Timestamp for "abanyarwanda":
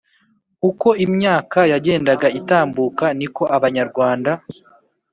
3.55-4.31